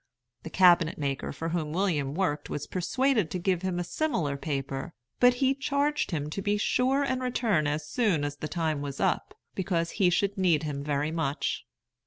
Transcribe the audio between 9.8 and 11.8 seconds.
he should need him very much.